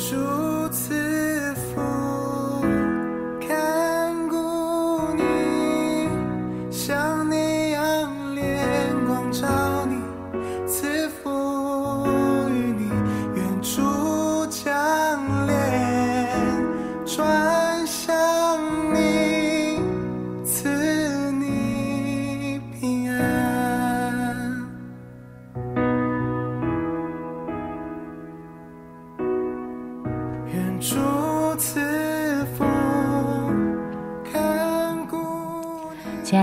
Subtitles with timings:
[0.00, 0.29] 主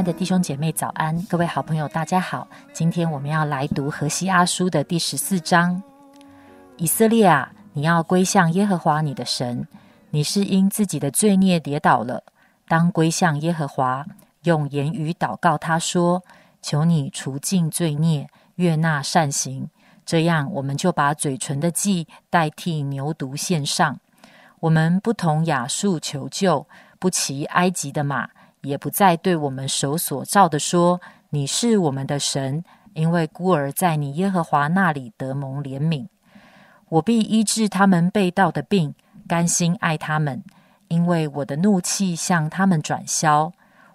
[0.07, 1.21] 的弟兄姐妹，早安！
[1.23, 2.48] 各位好朋友，大家好。
[2.71, 5.84] 今天我们要来读何西阿书的第十四章。
[6.77, 9.67] 以色列啊，你要归向耶和华你的神。
[10.12, 12.23] 你是因自己的罪孽跌倒了，
[12.70, 14.05] 当归向耶和华，
[14.43, 16.23] 用言语祷告他说
[16.63, 19.70] ：“求你除尽罪孽，悦纳善行。”
[20.05, 23.99] 这样，我们就把嘴唇的祭代替牛犊献上。
[24.62, 26.65] 我们不同亚述求救，
[26.98, 28.29] 不骑埃及的马，
[28.62, 31.00] 也不再对我们手所造的说
[31.32, 32.63] ：“你是我们的神。”
[32.94, 36.08] 因为孤儿在你耶和华那里得蒙怜悯。
[36.90, 38.96] 我必医治他们被盗的病，
[39.28, 40.44] 甘心爱他们，
[40.88, 43.52] 因为我的怒气向他们转消。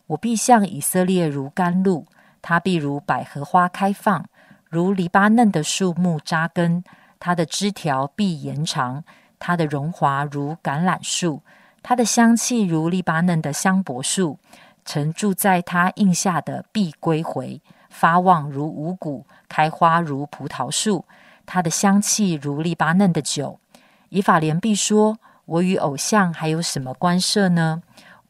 [0.07, 2.07] 我必向以色列如甘露，
[2.41, 4.25] 他必如百合花开放，
[4.69, 6.85] 如黎巴嫩的树木扎根，
[7.19, 9.03] 它的枝条必延长，
[9.41, 11.43] 它的荣华如橄榄树，
[11.83, 14.39] 它的香气如黎巴嫩的香柏树。
[14.85, 21.05] 曾住在它荫下的必归回，发旺如五谷，开花如葡萄树。
[21.47, 23.61] 它的香气如黎巴嫩的酒。
[24.09, 27.83] 以法莲必说：“我与偶像还有什么关涉呢？”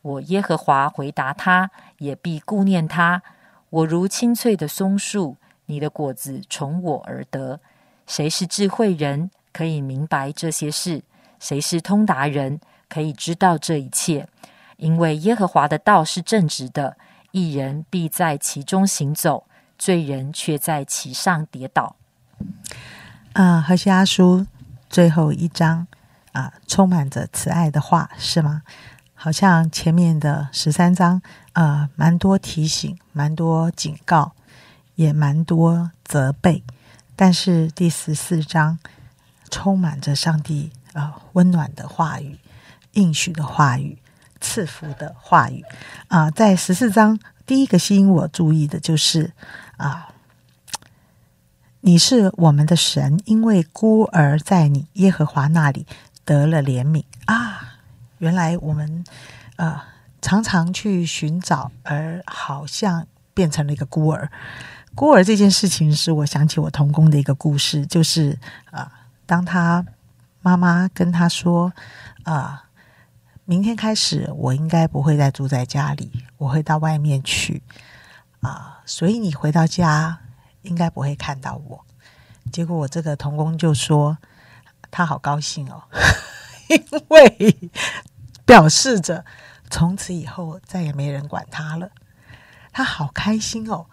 [0.03, 3.23] 我耶和华回答他，也必顾念他。
[3.71, 5.37] 我如青翠的松树，
[5.67, 7.61] 你的果子从我而得。
[8.07, 11.03] 谁是智慧人，可以明白这些事？
[11.39, 12.61] 谁是通达人，
[12.93, 14.29] 可以知道这一切？
[14.77, 16.99] 因为耶和华的道是正直的，
[17.31, 19.47] 一人必在其中行走，
[19.79, 21.97] 罪人却在其上跌倒。
[23.33, 24.47] 啊，何西阿书
[24.91, 25.87] 最后一章
[26.33, 28.61] 啊，充满着慈爱的话，是吗？
[29.15, 31.23] 好像前面的十三章
[31.55, 34.33] 啊，蛮多提醒，蛮多警告，
[34.97, 36.63] 也蛮多责备，
[37.17, 38.79] 但是第十四章
[39.49, 42.37] 充满着上帝啊温暖的话语、
[42.93, 43.99] 应许的话语、
[44.41, 45.65] 赐福的话语
[46.09, 46.31] 啊。
[46.31, 49.33] 在十四章第一个吸引我注意的就是
[49.77, 50.09] 啊。
[51.85, 55.85] 你是我们的神，因为孤儿在你耶和华那里
[56.25, 57.79] 得了怜悯啊！
[58.19, 59.05] 原来我们
[59.57, 59.83] 呃
[60.21, 63.05] 常常去寻找，而好像
[63.35, 64.31] 变成了一个孤儿。
[64.95, 68.39] 孤儿这件事情，使我想起我童工的一个故事，就是
[68.71, 68.89] 啊，
[69.27, 69.85] 当他
[70.41, 71.73] 妈妈跟他说
[72.23, 72.63] 啊，
[73.53, 77.63] 明天开始我应该不会再住在家里，我会到外面去
[78.41, 80.21] 啊，所以你回到家。
[80.63, 81.85] 应该不会看到我。
[82.53, 84.17] 结果我这个童工就说
[84.93, 85.83] 他好高兴哦，
[86.71, 87.71] 因为
[88.47, 89.25] 表示着
[89.69, 91.91] 从此以后再也没人管他了。
[92.73, 93.87] 他好开心哦，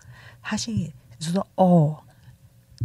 [0.44, 2.04] 他心里就说：“哦，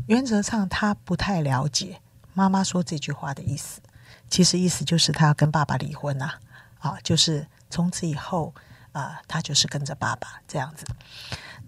[0.07, 2.01] 原则上他不太了解
[2.33, 3.81] 妈妈说这句话的意思。
[4.31, 6.41] 其实意思就是他要跟爸爸离婚啊，
[6.85, 8.55] 啊，就是从此以后
[8.93, 10.87] 啊，他就是跟着爸爸这样子。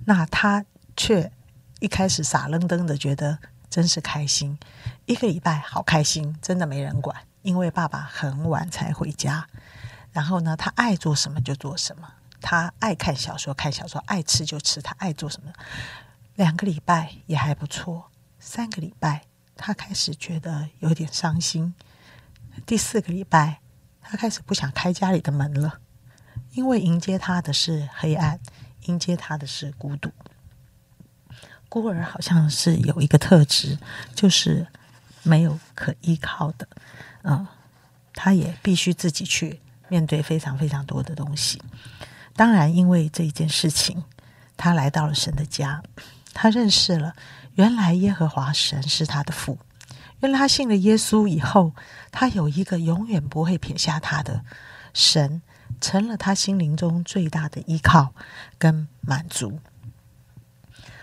[0.04, 0.64] 那他
[0.96, 1.32] 却。”
[1.78, 3.38] 一开始傻愣愣的觉得
[3.68, 4.58] 真是开心，
[5.04, 9.46] 一个礼拜好开心，真的没人管，因为爸爸很晚才回家。
[10.10, 15.52] 然后呢，他爱做什么就做什么，他爱看小说看小说，爱吃就吃，他爱做什么。
[16.34, 21.74] 两个礼拜也还不错，三个礼拜他开始觉得有点伤心。
[22.64, 23.60] 第四个礼拜，
[24.08, 25.80] 他开始不想开家里的门了，
[26.52, 28.38] 因为迎接他的是黑暗，
[28.82, 30.10] 迎接他的是孤独。
[31.68, 33.76] 孤儿好像是有一个特质，
[34.14, 34.66] 就是
[35.24, 36.68] 没有可依靠的，
[37.22, 37.46] 嗯，
[38.14, 41.60] 他也必须自己去面对非常非常多的东西。
[42.34, 44.04] 当然，因为这一件事情，
[44.56, 45.82] 他来到了神的家，
[46.32, 47.16] 他认识了
[47.54, 49.58] 原来耶和华神是他的父，
[50.20, 51.72] 原来他信了耶稣以后，
[52.10, 54.42] 他有一个永远不会撇下他的
[54.94, 55.42] 神，
[55.80, 58.14] 成了他心灵中最大的依靠
[58.58, 59.60] 跟满足。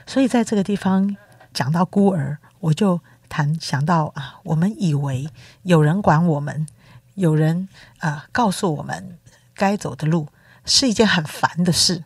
[0.06, 1.15] 所以在这个地方
[1.54, 3.00] 讲到孤儿，我就
[3.30, 5.30] 谈想到啊，我们以为
[5.62, 6.68] 有人管我们，
[7.13, 7.69] 有人
[8.00, 9.18] 啊告诉我们
[9.54, 10.27] 该走的路，
[10.66, 12.04] 是一件很烦的事。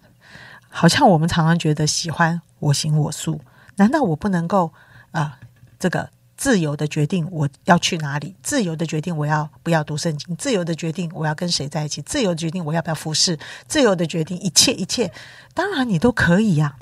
[0.70, 3.42] 好像我们常常觉得喜欢我行我素，
[3.78, 4.74] 难道我不能够
[5.12, 5.40] 啊
[5.80, 15.12] 这个自由的决定我要去哪里，自由的决定我要不要读圣经，自由的决定我要跟谁在一起，自由的决定我要不要服侍，自由的决定一切一切，
[15.56, 16.78] 当然你都可以呀、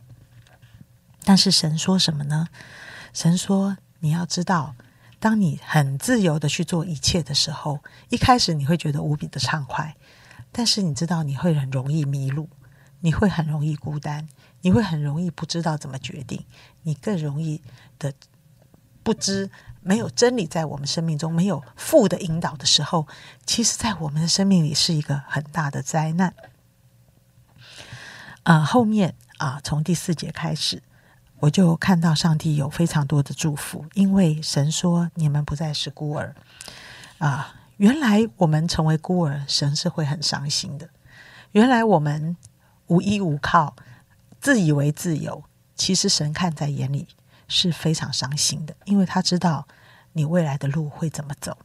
[1.23, 2.49] 但是神说什么呢？
[3.13, 4.75] 神说你要知道，
[5.19, 7.79] 当你很自由的去做一切的时候，
[8.09, 9.95] 一开始你会觉得无比的畅快，
[10.51, 12.49] 但是你知道你会很容易迷路，
[12.99, 14.27] 你会很容易孤单，
[14.61, 16.45] 你会很容易不知道怎么决定，
[16.83, 17.61] 你更容易
[17.97, 18.13] 的
[19.05, 23.07] 不知没有真理在我们生命中没有负的引导的时候，
[23.45, 26.33] 其实，在我们的生命里是一个很大的灾难。
[28.41, 30.81] 啊、后面啊、从第四节开始，
[31.41, 36.35] 我就看到上帝有非常多的祝福，因为神说你们不再是孤儿
[37.19, 40.89] 啊、原来我们成为孤儿，神是会很伤心的。
[41.51, 42.35] 原来我们
[42.87, 43.75] 无依无靠，
[44.41, 45.43] 自以为自由，
[45.75, 47.07] 其实神看在眼里
[47.47, 49.67] 是非常伤心的，因为他知道
[50.13, 51.57] 你未来的路会怎么走。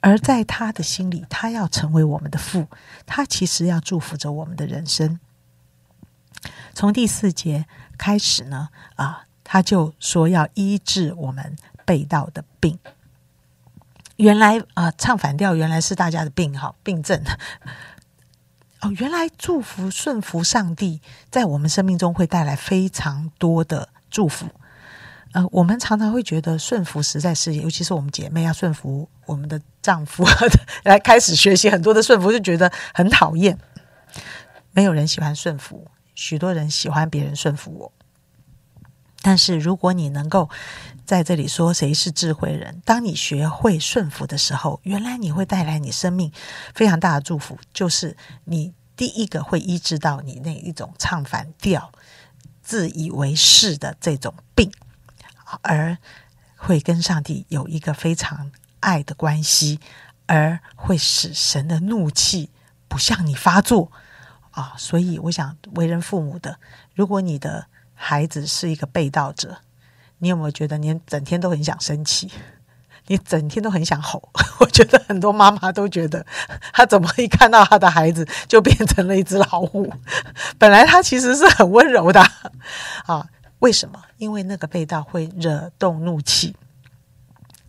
[0.00, 2.68] 而在他的心里，他要成为我们的父，
[3.04, 5.18] 他其实要祝福着我们的人生。
[6.74, 7.66] 从第四节
[7.98, 12.78] 开始呢，啊，他就说要医治我们被盗的病。
[14.16, 17.22] 原来啊，唱反调原来是大家的病哈，病症。
[18.82, 21.00] 哦，原来祝福顺服上帝，
[21.30, 24.46] 在我们生命中会带来非常多的祝福。
[25.32, 30.24] 呃，我们常常会觉得顺服实在是，尤其是我们姐妹要顺服我们的丈夫，
[30.84, 33.58] 来开始学习很多的顺服，就觉得很讨厌。
[34.72, 37.92] 没有人喜欢顺服，许多人喜欢别人顺服我。
[39.22, 40.48] 但是如果你能够
[41.04, 46.30] 在这里说谁是智慧人，当你学会顺服的时候，原来你会带来你生命
[46.74, 51.90] 非常大的祝福，就是你第一个会医治到你那一种唱反调、
[52.62, 54.70] 自以为是的这种病，
[55.62, 55.96] 而
[56.56, 58.50] 会跟上帝有一个非常
[58.80, 59.80] 爱的关系，
[60.26, 62.50] 而会使神的怒气
[62.88, 63.90] 不向你发作
[64.52, 64.74] 啊！
[64.76, 66.58] 所以，我想为人父母的，
[66.94, 69.58] 如果你的孩子是一个被盗者，
[70.18, 72.30] 你有没有觉得你整天都很想生气？
[73.08, 74.30] 你整天都很想吼？
[74.58, 76.26] 我觉得很多妈妈都觉得，
[76.72, 79.92] 她怎么一看到她的孩子就变成了一只老虎？
[80.58, 82.20] 本来她其实是很温柔的
[83.04, 83.28] 啊。
[83.66, 84.00] 为什么？
[84.16, 86.54] 因为那个被盗会惹动怒气。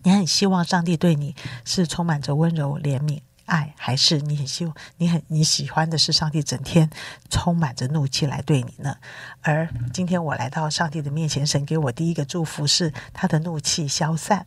[0.04, 1.36] 你很希望上帝对你
[1.66, 6.88] 是充满着温柔、怜悯、爱，还是你很希望你很你喜欢的是上帝整天
[7.32, 8.98] 充满着怒气来对你呢？
[9.42, 14.46] 而今天我来到上帝的面前，神给我第一个祝福是他的怒气消散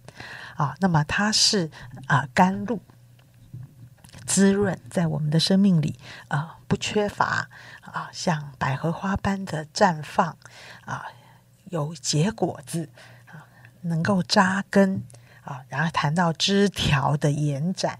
[0.54, 0.76] 啊。
[0.78, 1.68] 那么他是
[2.06, 2.80] 啊甘露。
[4.26, 5.98] 滋润在我们的生命里
[6.28, 7.48] 啊、不缺乏
[7.80, 10.36] 啊，像百合花般的绽放
[10.84, 11.04] 啊，
[11.70, 12.88] 有结果子
[13.26, 13.48] 啊，
[13.80, 15.02] 能够扎根
[15.42, 17.98] 啊，然后谈到枝条的延展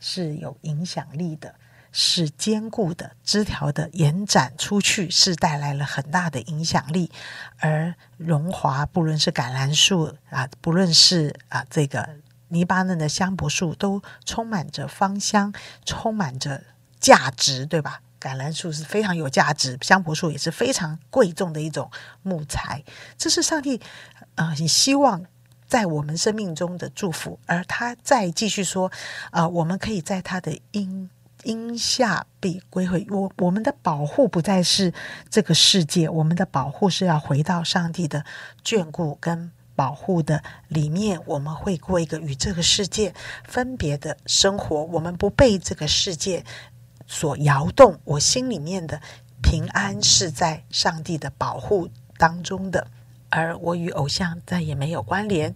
[0.00, 1.54] 是有影响力的，
[1.92, 7.10] 是坚固的，枝条的延展出去是带来了很大的影响力，
[7.58, 12.08] 而荣华不论是橄榄树啊，不论是啊这个
[12.48, 15.52] 黎巴嫩的香柏树，都充满着芳香，
[15.84, 16.62] 充满着
[16.98, 18.00] 价值，对吧？
[18.20, 21.90] 橄榄树是非常有价值，香柏树也是非常贵重的一种
[22.22, 22.82] 木材。
[23.16, 23.76] 这是上帝
[24.34, 25.24] 啊、呃，你希望
[25.66, 27.38] 在我们生命中的祝福。
[27.46, 28.90] 而他再继续说，
[29.30, 31.08] 啊、我们可以在他的荫
[31.44, 33.06] 荫下被归回。
[33.10, 34.92] 我我们的保护不再是
[35.30, 38.24] 这个世界，我们的保护是要回到上帝的
[38.64, 41.20] 眷顾跟保护的里面。
[41.24, 43.14] 我们会过一个与这个世界
[43.44, 46.44] 分别的生活，我们不被这个世界。
[47.08, 49.00] 所摇动，我心里面的
[49.42, 51.88] 平安是在上帝的保护
[52.18, 52.86] 当中的，
[53.30, 55.52] 而我与偶像再也没有关联，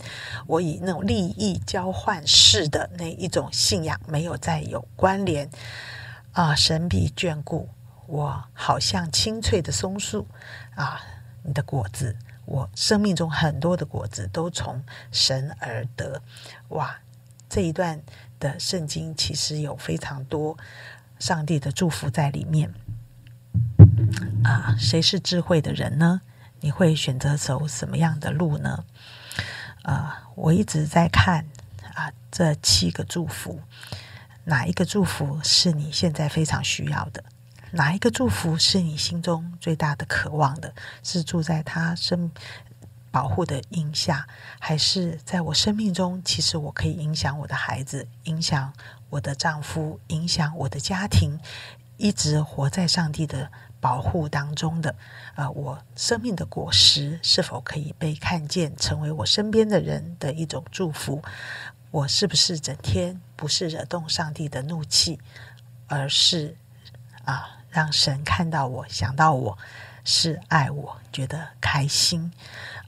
[0.47, 5.51] 我以那种利益交换式的那一种信仰没有再有关联
[6.33, 6.55] 啊！
[6.55, 7.69] 神必眷顾
[8.07, 10.27] 我，好像青翠的松树
[10.75, 11.01] 啊，
[11.43, 12.17] 你的果子，
[12.47, 16.23] 我生命中很多的果子都从神而得。
[16.69, 16.99] 哇，
[17.49, 18.01] 这一段
[18.39, 20.57] 的圣经其实有非常多。
[21.23, 22.75] 上帝的祝福在里面
[24.43, 24.75] 啊！
[24.77, 26.21] 谁是智慧的人呢？
[26.59, 28.85] 你会选择走什么样的路呢？
[29.85, 31.47] 啊，我一直在看
[31.95, 33.61] 啊，这七个祝福，
[34.43, 37.23] 哪一个祝福是你现在非常需要的？
[37.71, 40.75] 哪一个祝福是你心中最大的渴望的？
[41.05, 42.33] 是住在他身
[43.13, 44.27] 保护的荫下，
[44.59, 46.21] 还是在我生命中？
[46.25, 48.73] 其实我可以影响我的孩子，影响
[49.11, 51.39] 我的丈夫，影响我的家庭，
[51.99, 54.97] 一直活在上帝的保护当中的，
[55.35, 61.23] 呃，我生命的果实是否可以被看见，成为我身边的人的一种祝福？
[61.91, 65.21] 我是不是整天不是惹动上帝的怒气，
[65.87, 66.57] 而是
[67.27, 69.59] 啊，让神看到我，想到我
[70.03, 72.33] 是爱我，觉得开心？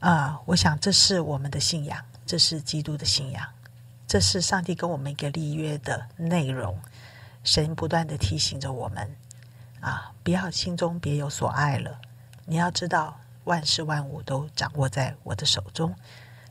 [0.05, 3.43] 啊，我想这是我们的信仰，这是基督的信仰，
[4.05, 6.79] 这是上帝跟我们一个立约的内容。
[7.43, 9.15] 神不断的提醒着我们，
[9.79, 11.99] 啊，不要心中别有所爱了。
[12.45, 15.95] 你要知道，万事万物都掌握在我的手中。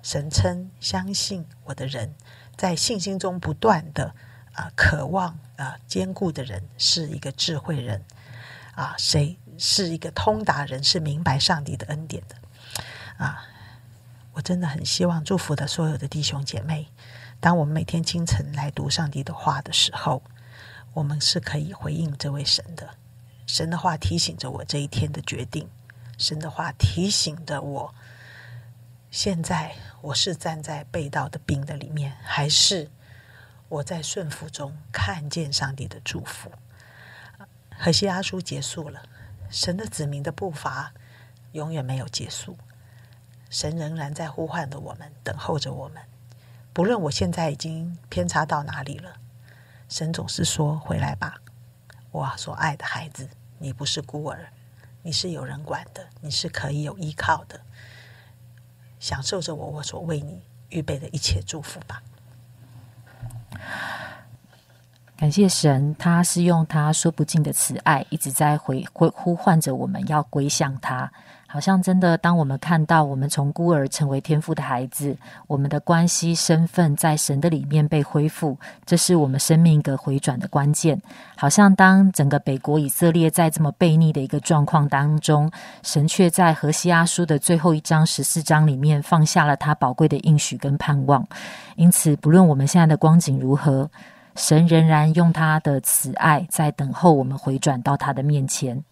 [0.03, 2.13] 神称相信我的人。
[2.57, 4.17] 在信心中不断的
[4.55, 8.03] 啊，渴望啊，坚固的人是一个智慧人
[8.75, 12.35] 啊，谁是一个通达人，是明白上帝的恩典的
[13.19, 13.45] 啊。
[14.33, 16.89] 我真的很希望祝福的所有的弟兄姐妹，
[17.41, 20.23] 当我们每天清晨来读上帝的话的时候，
[20.93, 22.97] 我们是可以回应这位神的。
[23.47, 25.69] 神的话提醒着我这一天的决定，
[26.19, 27.95] 神的话提醒着我，
[29.11, 29.75] 现在。
[30.05, 32.91] 我是站在被盗的兵的里面，还是
[33.71, 36.53] 我在顺服中看见上帝的祝福？
[37.79, 39.01] 何西阿书结束了，
[39.49, 40.93] 神的子民的步伐
[41.53, 42.59] 永远没有结束，
[43.55, 46.03] 神仍然在呼唤着我们，等候着我们。
[46.73, 49.15] 不论我现在已经偏差到哪里了，
[49.89, 51.41] 神总是说：“回来吧，
[52.11, 54.49] 我所爱的孩子，你不是孤儿，
[55.05, 57.61] 你是有人管的，你是可以有依靠的。”
[58.99, 62.03] 享受着我我所为你预备的一切祝福吧。
[65.17, 71.11] 感谢神，他是用他说不尽的慈爱，一直在回回呼唤着我们要归向他。
[71.47, 75.17] 好像真的，当我们看到我们从孤儿成为天父的孩子，
[75.47, 81.01] 我们的关系身份在神的里面被恢复，这是我们生命一个回转的关键。
[81.37, 85.49] 好像当整个北国以色列在这么悖逆的一个状况当中，
[85.85, 91.25] 神却在何西阿书的最后一章十四章里面放下了他宝贵的应许跟盼望。
[91.77, 93.89] 因此，不论我们现在的光景如何，
[94.37, 98.83] 神仍然用他的慈爱在等候我们回转到他的面前。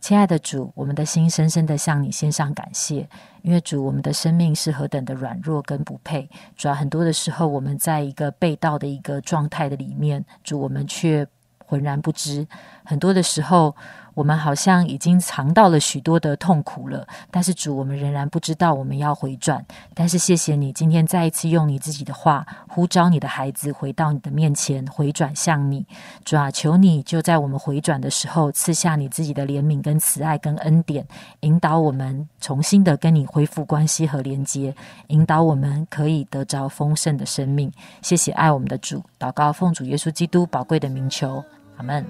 [0.00, 3.08] 亲爱的主，我们的心深深的向你献上感谢，
[3.42, 6.28] 因为主，我们的生命是何等的软弱跟不配。
[6.56, 11.26] 主要很多的时候，我们在一个被盗的一个状态的里面，主我们却
[11.66, 12.46] 浑然不知。
[12.84, 13.74] 很多的时候。
[14.20, 19.64] 我们好像已经尝到了许多的痛苦了，但是主，我们仍然不知道我们要回转。
[19.94, 25.86] 但是谢谢你，今天再一次用你自己的话呼召你的孩子回到你的面前，回转向你。
[26.22, 31.06] 主啊，求你就在我们回转的时候，赐下你自己的怜悯、跟慈爱、跟恩典，
[31.40, 34.74] 引导我们重新的跟你恢复关系和连接，
[35.06, 37.72] 引导我们可以得着丰盛的生命。
[38.02, 41.42] 谢谢爱我们的主，祷告奉主耶稣基督宝贵的名求，
[41.78, 42.04] 阿门。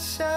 [0.00, 0.29] 向